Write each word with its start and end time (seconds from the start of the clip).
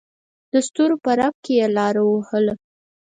دسترو 0.53 0.95
په 1.03 1.11
رپ 1.19 1.35
کې 1.43 1.53
یې 1.59 1.67
لار 1.77 1.95
ووهله. 2.01 2.53